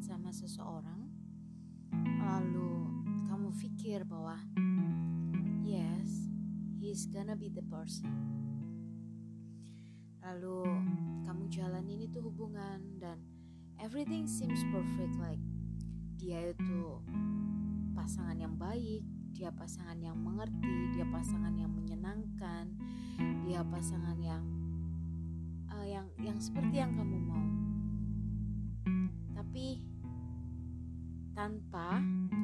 [0.00, 1.12] dekat sama seseorang,
[2.24, 2.88] lalu
[3.28, 4.32] kamu pikir bahwa
[5.60, 6.24] yes,
[6.80, 8.08] he's gonna be the person.
[10.24, 10.64] Lalu
[11.28, 13.20] kamu jalanin itu hubungan dan
[13.76, 15.42] everything seems perfect like
[16.16, 17.04] dia itu
[17.92, 19.04] pasangan yang baik,
[19.36, 22.72] dia pasangan yang mengerti, dia pasangan yang menyenangkan,
[23.44, 24.48] dia pasangan yang
[25.68, 27.49] uh, yang yang seperti yang kamu mau
[31.40, 31.96] tanpa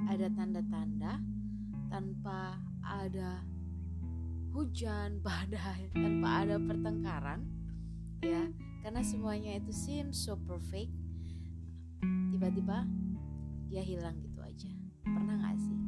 [0.09, 1.21] ada tanda-tanda,
[1.93, 3.45] tanpa ada
[4.57, 7.45] hujan, badai, tanpa ada pertengkaran,
[8.25, 8.49] ya,
[8.81, 10.89] karena semuanya itu seems so perfect.
[12.33, 12.89] Tiba-tiba
[13.69, 14.73] dia hilang gitu aja.
[15.05, 15.81] Pernah gak sih?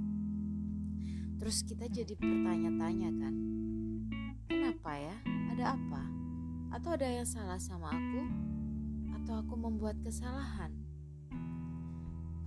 [1.40, 3.34] Terus kita jadi bertanya-tanya kan,
[4.52, 5.16] kenapa ya?
[5.56, 6.02] Ada apa?
[6.76, 8.20] Atau ada yang salah sama aku?
[9.16, 10.87] Atau aku membuat kesalahan?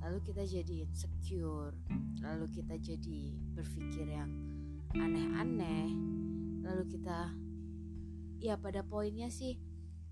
[0.01, 1.77] Lalu kita jadi insecure.
[2.21, 3.19] Lalu kita jadi
[3.53, 4.29] berpikir yang
[4.97, 5.93] aneh-aneh.
[6.65, 7.33] Lalu kita
[8.41, 9.61] ya pada poinnya sih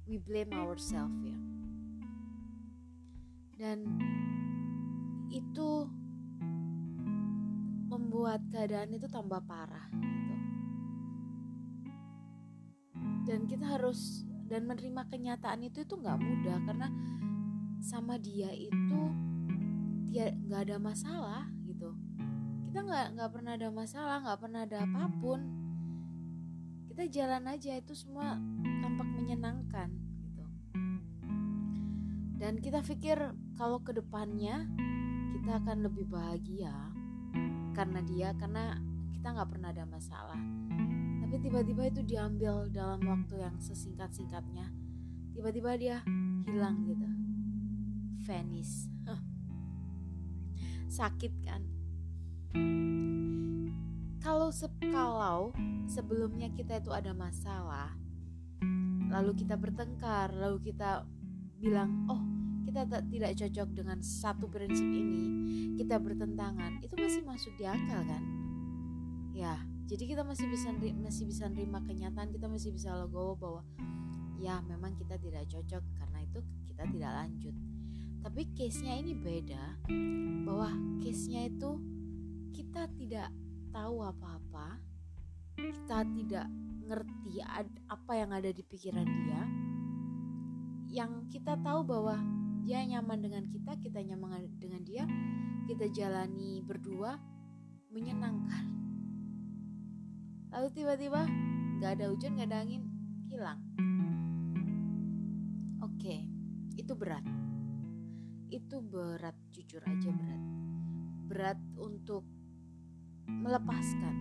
[0.06, 1.38] we blame ourselves ya.
[3.60, 3.86] Dan
[5.30, 5.86] itu
[7.90, 10.36] membuat keadaan itu tambah parah gitu.
[13.26, 16.58] Dan kita harus dan menerima kenyataan itu itu nggak mudah.
[16.66, 16.88] Karena
[17.82, 19.29] sama dia itu
[20.10, 21.94] nggak ada masalah gitu.
[22.70, 25.40] Kita nggak nggak pernah ada masalah nggak pernah ada apa pun.
[26.90, 28.36] Kita jalan aja itu semua
[28.82, 29.90] tampak menyenangkan
[30.26, 30.46] gitu.
[32.42, 33.18] Dan kita pikir
[33.56, 34.66] kalau ke depannya
[35.38, 36.74] kita akan lebih bahagia
[37.78, 38.82] karena dia karena
[39.14, 40.42] kita nggak pernah ada masalah.
[41.22, 44.74] Tapi tiba-tiba itu diambil dalam waktu yang sesingkat-singkatnya
[45.38, 45.98] tiba-tiba dia
[46.50, 47.08] hilang gitu.
[48.26, 48.99] Vanish
[50.90, 51.62] sakit kan?
[54.20, 55.54] Kalau se kalau
[55.86, 57.94] sebelumnya kita itu ada masalah
[59.10, 61.06] lalu kita bertengkar lalu kita
[61.58, 62.22] bilang oh
[62.66, 65.26] kita tidak cocok dengan satu prinsip ini
[65.82, 68.24] kita bertentangan itu masih masuk di akal kan?
[69.34, 69.58] Ya
[69.90, 73.62] jadi kita masih bisa masih bisa nerima kenyataan kita masih bisa legowo bahwa
[74.38, 76.40] ya memang kita tidak cocok karena itu
[76.70, 77.56] kita tidak lanjut
[78.20, 79.88] tapi case-nya ini beda
[80.44, 80.70] bahwa
[81.00, 81.80] case-nya itu
[82.52, 83.30] kita tidak
[83.72, 84.80] tahu apa-apa
[85.60, 86.48] kita tidak
[86.90, 87.44] ngerti
[87.86, 89.42] apa yang ada di pikiran dia.
[90.90, 92.18] Yang kita tahu bahwa
[92.66, 95.06] dia nyaman dengan kita kita nyaman dengan dia
[95.70, 97.20] kita jalani berdua
[97.94, 98.66] menyenangkan.
[100.50, 101.30] Lalu tiba-tiba
[101.78, 102.84] gak ada hujan gak ada angin
[103.30, 103.62] hilang.
[105.86, 106.26] Oke
[106.74, 107.22] itu berat
[108.50, 110.44] itu berat jujur aja berat.
[111.30, 112.26] Berat untuk
[113.30, 114.16] melepaskan.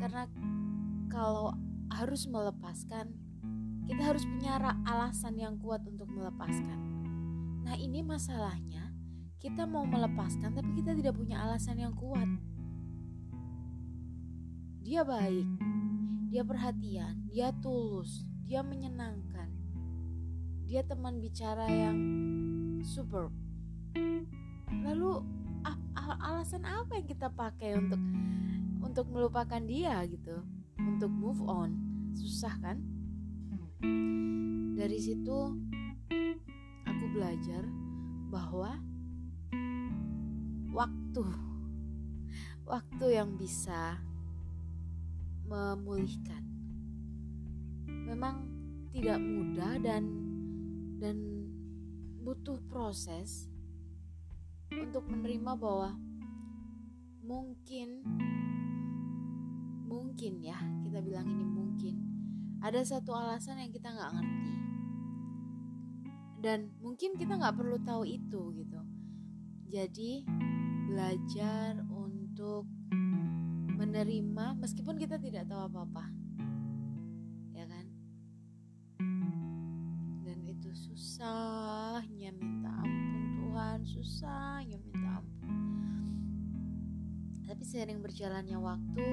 [0.00, 0.24] Karena
[1.12, 1.52] kalau
[1.92, 3.12] harus melepaskan
[3.86, 6.80] kita harus punya alasan yang kuat untuk melepaskan.
[7.62, 8.90] Nah ini masalahnya
[9.38, 12.26] kita mau melepaskan tapi kita tidak punya alasan yang kuat.
[14.82, 15.46] Dia baik
[16.26, 19.50] dia perhatian dia tulus dia menyenangkan.
[20.66, 21.94] Dia teman bicara yang
[22.86, 23.34] super.
[24.70, 25.18] Lalu
[26.22, 27.98] alasan apa yang kita pakai untuk
[28.78, 30.38] untuk melupakan dia gitu?
[30.78, 31.74] Untuk move on.
[32.14, 32.78] Susah kan?
[34.78, 35.58] Dari situ
[36.86, 37.66] aku belajar
[38.30, 38.78] bahwa
[40.70, 41.24] waktu
[42.62, 43.98] waktu yang bisa
[45.50, 46.42] memulihkan.
[48.06, 48.46] Memang
[48.94, 50.02] tidak mudah dan
[51.02, 51.16] dan
[52.26, 53.46] butuh proses
[54.74, 55.94] untuk menerima bahwa
[57.22, 58.02] mungkin
[59.86, 61.94] mungkin ya kita bilang ini mungkin.
[62.58, 64.54] Ada satu alasan yang kita nggak ngerti.
[66.42, 68.80] Dan mungkin kita nggak perlu tahu itu gitu.
[69.70, 70.26] Jadi
[70.90, 72.66] belajar untuk
[73.70, 76.26] menerima meskipun kita tidak tahu apa-apa.
[80.76, 81.45] Susahnya minta ampun
[84.06, 86.14] Tuhan susahnya minta ampun.
[87.42, 89.06] Tapi sering berjalannya waktu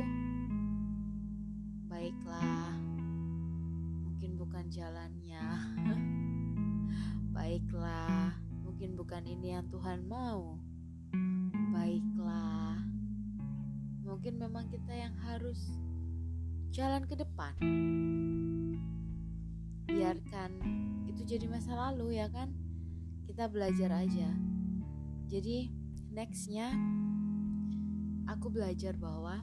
[1.89, 2.77] baiklah.
[4.05, 5.45] Mungkin bukan jalannya.
[7.33, 8.37] Baiklah.
[8.61, 10.61] Mungkin bukan ini yang Tuhan mau.
[11.73, 12.77] Baiklah.
[14.05, 15.73] Mungkin memang kita yang harus
[16.69, 17.57] jalan ke depan.
[19.89, 20.51] Biarkan
[21.09, 22.53] itu jadi masa lalu ya kan?
[23.25, 24.52] Kita belajar aja
[25.27, 25.71] jadi
[26.13, 26.69] nextnya
[28.29, 29.41] aku belajar bahwa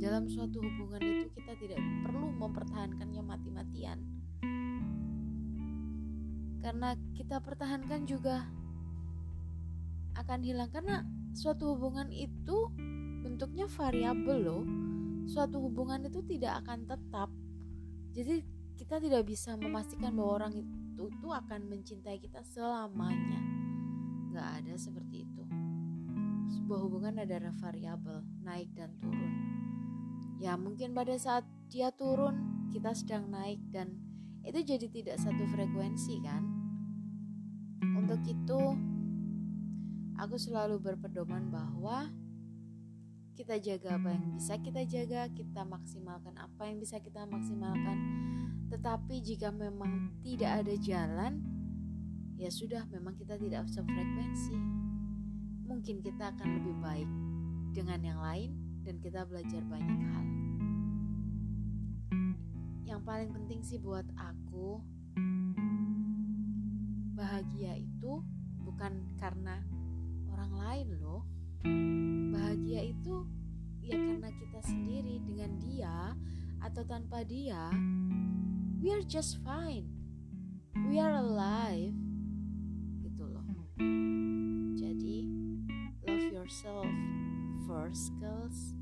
[0.00, 3.98] dalam suatu hubungan itu kita tidak perlu mempertahankannya mati-matian.
[6.60, 8.48] Karena kita pertahankan juga
[10.16, 10.72] akan hilang.
[10.72, 11.04] Karena
[11.36, 12.72] suatu hubungan itu
[13.24, 14.64] bentuknya variabel loh.
[15.28, 17.28] Suatu hubungan itu tidak akan tetap.
[18.16, 18.44] Jadi
[18.80, 23.59] kita tidak bisa memastikan bahwa orang itu tuh akan mencintai kita selamanya
[24.80, 25.44] seperti itu.
[26.56, 29.32] Sebuah hubungan adalah variabel naik dan turun.
[30.40, 33.92] Ya mungkin pada saat dia turun kita sedang naik dan
[34.40, 36.42] itu jadi tidak satu frekuensi kan?
[37.92, 38.60] Untuk itu
[40.16, 42.08] aku selalu berpedoman bahwa
[43.36, 47.98] kita jaga apa yang bisa kita jaga, kita maksimalkan apa yang bisa kita maksimalkan.
[48.68, 51.59] Tetapi jika memang tidak ada jalan,
[52.40, 54.56] ya sudah, memang kita tidak sefrekuensi.
[55.68, 57.10] Mungkin kita akan lebih baik
[57.76, 60.26] dengan yang lain dan kita belajar banyak hal.
[62.88, 64.80] Yang paling penting sih buat aku,
[67.12, 68.24] bahagia itu
[68.64, 69.60] bukan karena
[70.32, 71.20] orang lain loh
[72.32, 73.28] bahagia itu
[73.84, 76.16] ya karena kita sendiri dengan dia
[76.64, 77.68] atau tanpa dia
[78.80, 79.84] we are just fine
[80.88, 81.92] we are alive
[84.76, 85.18] jadi
[86.06, 86.88] love yourself
[87.66, 88.76] first girls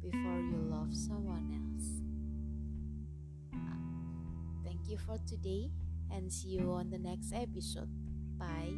[0.00, 2.04] before you love someone else.
[4.64, 5.70] Thank you for today
[6.12, 7.88] and see you on the next episode.
[8.36, 8.74] Bye